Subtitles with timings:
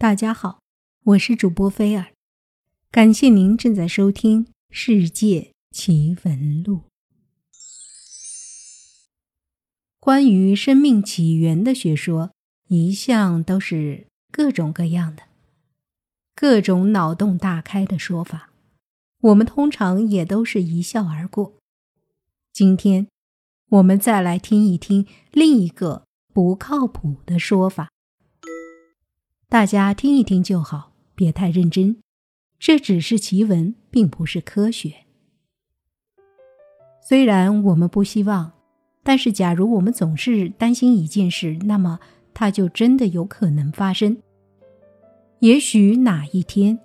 [0.00, 0.60] 大家好，
[1.06, 2.12] 我是主播菲尔，
[2.88, 6.76] 感谢您正在收听《世界奇闻录》。
[9.98, 12.30] 关于生命起源的学说，
[12.68, 15.24] 一向都是各种各样的，
[16.36, 18.50] 各种脑洞大开的说法，
[19.22, 21.54] 我们通常也都是一笑而过。
[22.52, 23.08] 今天，
[23.70, 27.90] 我们再来听一听另一个不靠谱的说法。
[29.50, 32.02] 大家听一听就好，别太认真。
[32.58, 35.06] 这只是奇闻，并不是科学。
[37.00, 38.52] 虽然我们不希望，
[39.02, 41.98] 但是假如我们总是担心一件事，那么
[42.34, 44.18] 它就真的有可能发生。
[45.38, 46.78] 也许哪一天，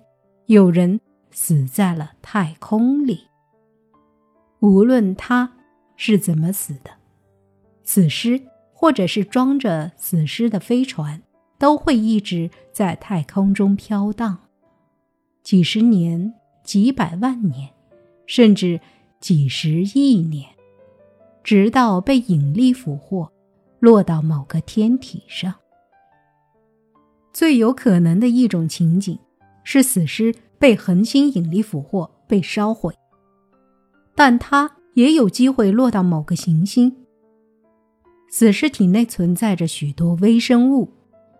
[0.46, 0.98] 有人
[1.32, 3.28] 死在了太空里。
[4.60, 5.52] 无论他
[5.96, 6.92] 是怎么死的，
[7.82, 8.40] 死尸
[8.72, 11.20] 或者是装着死尸的飞船。
[11.58, 14.38] 都会一直在太空中飘荡，
[15.42, 17.70] 几十年、几百万年，
[18.26, 18.80] 甚至
[19.20, 20.48] 几十亿年，
[21.42, 23.30] 直到被引力俘获，
[23.78, 25.54] 落到某个天体上。
[27.32, 29.18] 最有可能的一种情景
[29.64, 32.94] 是死尸被恒星引力俘获，被烧毁，
[34.14, 36.96] 但它也有机会落到某个行星。
[38.28, 40.90] 死尸体内存在着许多微生物。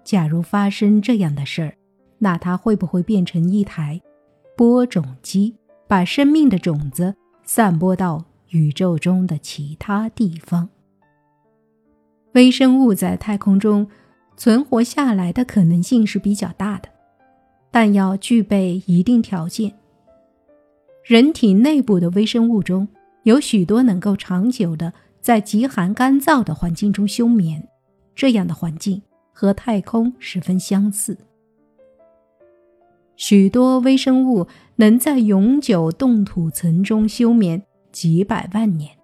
[0.04, 1.74] 假如发生这样的事儿，
[2.18, 4.00] 那它会不会变成一台
[4.56, 5.56] 播种机，
[5.88, 10.68] 把生命的种子散播到宇宙中的其他地方？
[12.32, 13.88] 微生物在太空中
[14.36, 16.88] 存活下来的可能性是比较大的，
[17.70, 19.72] 但要具备一定条件。
[21.04, 22.88] 人体内部的微生物中
[23.22, 27.66] 有许多能够长久的在极寒干燥的环境中休眠，
[28.14, 29.00] 这样的环境。
[29.34, 31.18] 和太空十分相似，
[33.16, 34.46] 许多微生物
[34.76, 38.96] 能在永久冻土层中休眠几百万年。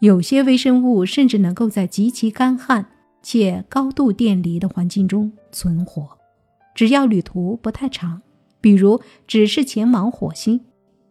[0.00, 2.86] 有些微生物甚至能够在极其干旱
[3.22, 6.06] 且高度电离的环境中存活，
[6.74, 8.20] 只要旅途不太长，
[8.60, 10.60] 比如只是前往火星，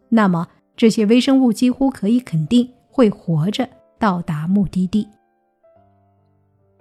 [0.10, 3.68] 那么这些微生物几乎可以肯定会活着
[3.98, 5.08] 到达目的地。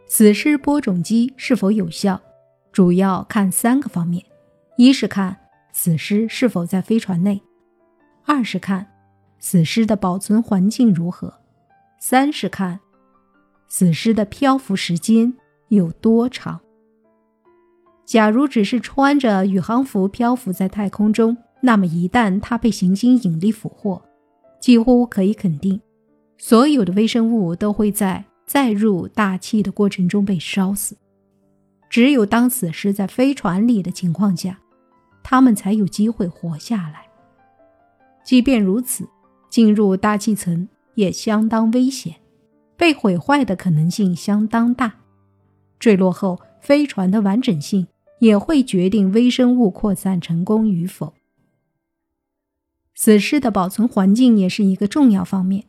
[0.07, 2.21] 死尸播种机是否有效，
[2.71, 4.25] 主要看三个方面：
[4.77, 5.37] 一是看
[5.73, 7.41] 死尸是否在飞船内；
[8.25, 8.87] 二是看
[9.39, 11.29] 死尸的保存环境如何；
[11.99, 12.79] 三是看
[13.67, 15.35] 死尸的漂浮时间
[15.69, 16.61] 有多长。
[18.05, 24.01] 假如只是穿着宇航服漂浮在太空中，那么一旦它被行星引力俘获，
[24.61, 25.81] 几乎可以肯定，
[26.37, 28.25] 所有的微生物都会在。
[28.47, 30.97] 再入大气的过程中被烧死，
[31.89, 34.59] 只有当死尸在飞船里的情况下，
[35.23, 37.07] 他们才有机会活下来。
[38.25, 39.09] 即便如此，
[39.51, 42.17] 进入大气层也相当危险，
[42.77, 44.95] 被毁坏的可能性相当大。
[45.79, 47.87] 坠落后，飞船的完整性
[48.21, 51.13] 也会决定微生物扩散成功与否。
[52.95, 55.67] 死尸的保存环境也是一个重要方面。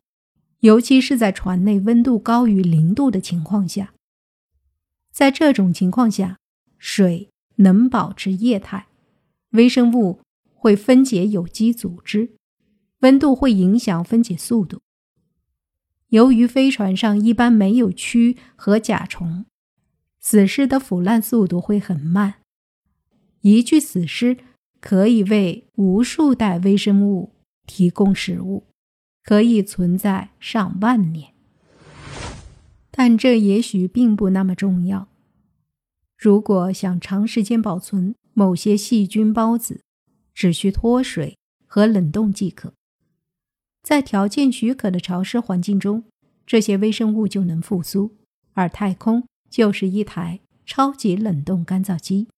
[0.66, 3.94] 尤其是在船内温度高于零度的情况下，
[5.12, 6.38] 在这种情况下，
[6.76, 8.88] 水能保持液态，
[9.50, 10.18] 微生物
[10.52, 12.32] 会分解有机组织，
[12.98, 14.80] 温度会影响分解速度。
[16.08, 19.46] 由于飞船上一般没有蛆和甲虫，
[20.18, 22.40] 死尸的腐烂速度会很慢。
[23.42, 24.38] 一具死尸
[24.80, 28.64] 可以为无数代微生物提供食物。
[29.26, 31.32] 可以存在上万年，
[32.92, 35.08] 但这也许并不那么重要。
[36.16, 39.80] 如果想长时间保存某些细菌孢子，
[40.32, 42.72] 只需脱水和冷冻即可。
[43.82, 46.04] 在条件许可的潮湿环境中，
[46.46, 48.14] 这些微生物就能复苏，
[48.52, 52.28] 而太空就是一台超级冷冻干燥机。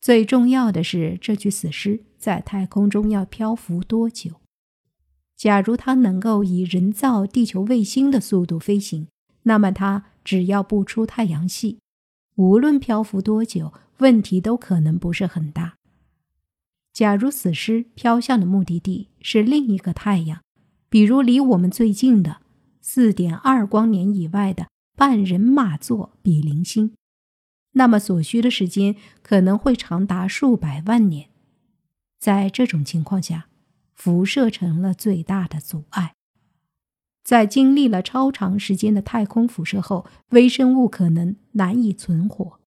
[0.00, 4.39] 最重要的是，这具死尸在太空中要漂浮多久？
[5.40, 9.08] 假如它能够以人造地球卫星的速度飞行，
[9.44, 11.78] 那么它只要不出太阳系，
[12.34, 15.78] 无论漂浮多久，问题都可能不是很大。
[16.92, 20.42] 假如死尸飘向的目的地是另一个太阳，
[20.90, 22.42] 比如离我们最近的
[22.82, 26.92] 四点二光年以外的半人马座比邻星，
[27.72, 31.30] 那么所需的时间可能会长达数百万年。
[32.18, 33.46] 在这种情况下，
[34.00, 36.14] 辐射成了最大的阻碍。
[37.22, 42.60] 在经历了超长时间的太空辐射后，微生物可能难以存活。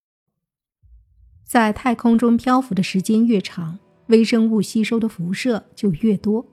[1.44, 6.46] 在太空中漂浮的时间越长，微生物吸收的辐射就越多。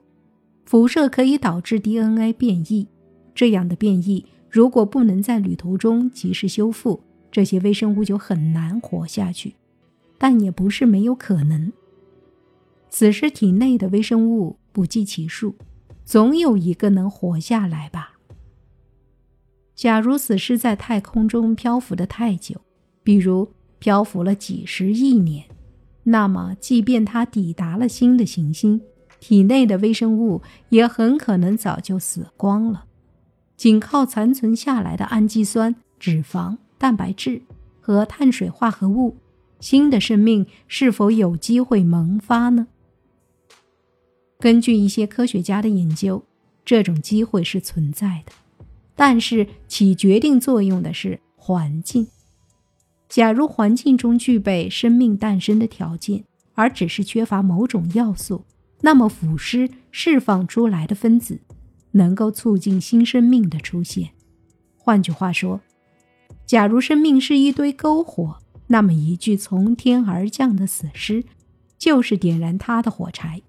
[0.65, 2.87] 辐射可以导致 DNA 变异，
[3.35, 9.53] 这样的变异如果不能在旅途中及时修复，这些微生物就很难活下去。
[10.17, 11.71] 但也不是没有可能。
[12.89, 15.55] 死尸体内的微生物不计其数，
[16.05, 18.13] 总有一个能活下来吧？
[19.75, 22.61] 假如死尸在太空中漂浮的太久，
[23.03, 25.45] 比如漂浮了几十亿年，
[26.03, 28.81] 那么即便它抵达了新的行星，
[29.19, 32.85] 体内的微生物也很可能早就死光了，
[33.57, 37.41] 仅靠残存下来的氨基酸、脂肪、蛋白质
[37.79, 39.17] 和碳水化合物。
[39.59, 42.67] 新的生命是否有机会萌发呢？
[44.41, 46.23] 根据一些科学家的研究，
[46.65, 48.31] 这种机会是存在的，
[48.95, 52.07] 但是起决定作用的是环境。
[53.07, 56.23] 假如环境中具备生命诞生的条件，
[56.55, 58.43] 而只是缺乏某种要素，
[58.81, 61.39] 那么腐尸释放出来的分子
[61.91, 64.09] 能够促进新生命的出现。
[64.75, 65.61] 换句话说，
[66.47, 68.39] 假如生命是一堆篝火。
[68.67, 71.25] 那么，一具从天而降的死尸，
[71.77, 73.41] 就是点燃它的火柴。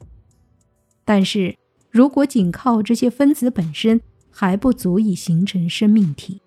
[1.05, 1.57] 但是，
[1.91, 4.01] 如果仅靠这些分子本身
[4.31, 6.41] 还不足以形成生命体，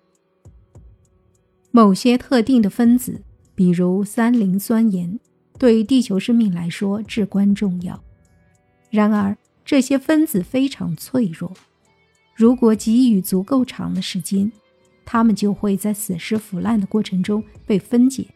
[1.70, 3.22] 某些特定的分子，
[3.54, 5.20] 比如三磷酸盐，
[5.58, 8.02] 对地球生命来说至关重要。
[8.90, 11.52] 然而，这些分子非常脆弱，
[12.34, 14.50] 如果给予足够长的时间，
[15.04, 18.26] 它们就会在死尸腐烂的过程中被分解。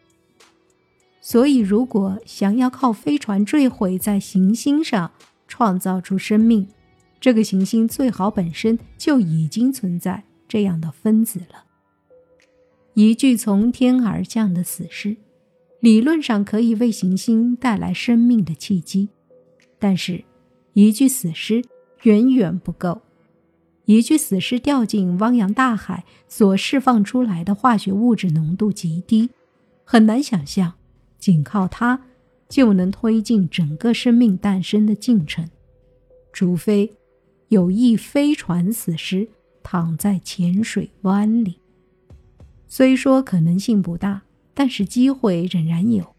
[1.19, 5.11] 所以，如果想要靠飞船坠毁在行星上
[5.51, 6.65] 创造出生命，
[7.19, 11.65] 这个行星最好本身就已经存在这样的分子了。
[12.93, 15.17] 一具从天而降的死尸，
[15.81, 19.09] 理论上可以为行星带来生命的契机，
[19.77, 20.23] 但是，
[20.71, 21.61] 一具死尸
[22.03, 23.01] 远远不够。
[23.83, 29.29] 一具死尸掉进汪洋大海所释放出来的化学物质浓度极低，
[29.83, 30.75] 很难想象。
[31.17, 32.01] 仅靠它
[32.51, 35.49] 就能推进整个生命诞生的进程，
[36.33, 36.91] 除非
[37.47, 39.29] 有一飞船死尸
[39.63, 41.61] 躺在浅水湾里。
[42.67, 46.13] 虽说可能性不大，但是机会仍然有。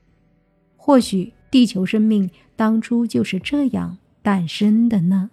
[0.75, 5.31] 或许地球生命当初就是这样诞生的呢？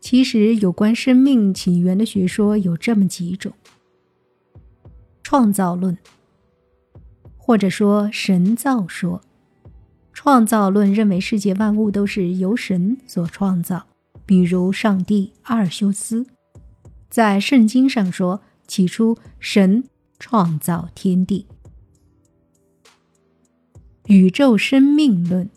[0.00, 3.52] 其实，有关生命起源的学说有这么几种：
[5.22, 5.98] 创造论。
[7.46, 9.22] 或者说神造说，
[10.12, 13.86] 创造论认为世界万物都是由神所创造，
[14.26, 16.26] 比如上帝阿尔修斯
[17.08, 19.84] 在圣经上说：“起初神
[20.18, 21.46] 创造天地。”
[24.06, 25.48] 宇宙生命论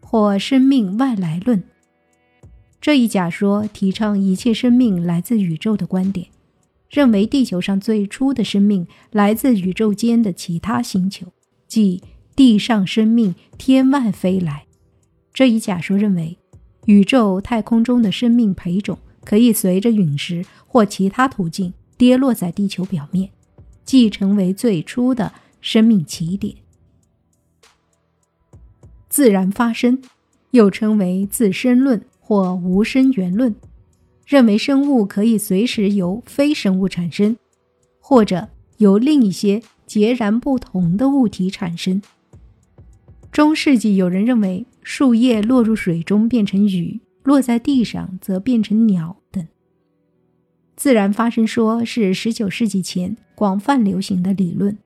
[0.00, 1.62] 或生命外来论
[2.80, 6.28] 这一假说提倡一切生命来自宇宙的观点。
[6.94, 11.26] 认为地球上最初的生命来自宇宙间的其他星球，
[11.66, 12.00] 即
[12.36, 14.66] 地上生命天外飞来。
[15.32, 16.38] 这一假说认为，
[16.86, 23.30] 宇宙太空中的生命培种可以随着陨石或其他途径跌落在地球表面，
[23.84, 26.54] 即成为最初的生命起点。
[29.08, 30.00] 自然发生，
[30.52, 33.52] 又称为自身论或无生源论。
[34.26, 37.36] 认为生物可以随时由非生物产生，
[38.00, 42.00] 或者由另一些截然不同的物体产生。
[43.30, 49.46] 中世纪有人认为树叶落入水中变成雨，落在地上则变成鸟等。
[50.76, 54.78] 自然发生说是19世纪前广泛流行的理论。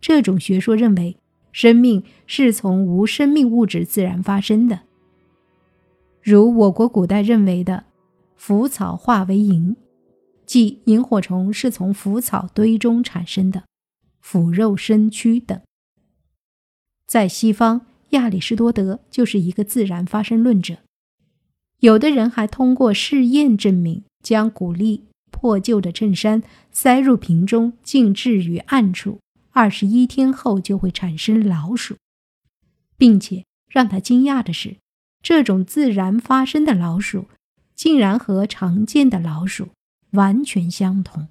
[0.00, 1.16] 这种学说认为
[1.52, 4.80] 生命是从无生命物质自然发生的，
[6.22, 7.84] 如我国古代认为的。
[8.36, 9.76] 腐草化为萤，
[10.44, 13.64] 即萤火虫是从腐草堆中产生的，
[14.20, 15.60] 腐肉身躯等。
[17.06, 20.78] 在西方，亚里士多德就是一个自然发生论者。
[21.80, 31.96] 有的人还通过试验证明，将谷粒破旧的衬衫塞入瓶中，静置于暗处，二十一天后就会产生老鼠，
[32.96, 34.76] 并且让他惊讶的是，
[35.22, 37.26] 这种自然发生的老鼠。
[37.76, 39.68] 竟然和常见的老鼠
[40.12, 41.28] 完全相同。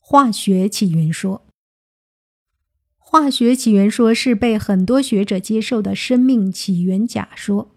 [0.00, 1.46] 化学起源说，
[2.98, 7.70] 化学起源说是被很多学者接受的生命起源假说。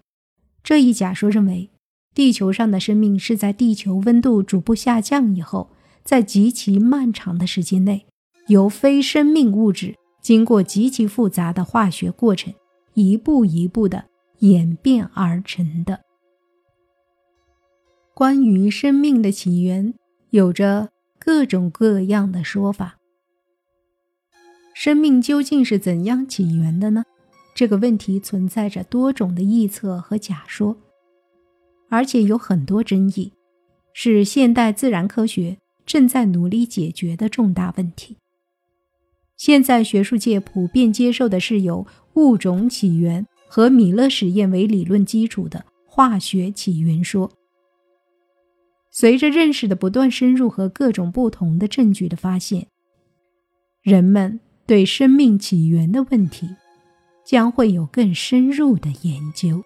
[0.62, 1.70] 这一假说认为，
[2.12, 5.70] 地球上的生命是在地球温度逐步下降以后，
[6.02, 8.06] 在极其漫长的时间内，
[8.48, 12.52] 由非生命物质经过极其复杂的化学过程，
[12.94, 14.06] 一步一步的
[14.40, 16.00] 演变而成的。
[18.14, 19.94] 关于生命的起源，
[20.30, 22.98] 有着各种各样的说法。
[24.74, 27.04] 生命究竟是怎样起源的呢？
[27.54, 30.76] 这个问题存在着多种的臆测和假说，
[31.88, 33.32] 而且有很多争议，
[33.92, 38.16] 是现代自然科学正在努力解决的重大问题。
[39.36, 47.30] 现在学术界普遍接受的是有物种起源和米勒实验为理论基础的化学起源说。
[48.90, 52.68] 随着认识的不断深入和各种不同的证据的发现，
[53.82, 56.48] 人们对生命起源的问题。
[57.28, 59.62] 将会有更深入的研究。